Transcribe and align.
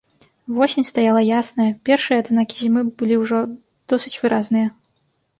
Восень 0.53 0.85
стаяла 0.91 1.19
ясная, 1.39 1.67
першыя 1.89 2.17
адзнакі 2.23 2.55
зімы 2.61 2.81
былі 3.01 3.15
ўжо 3.25 3.41
досыць 3.93 4.15
выразныя. 4.23 4.67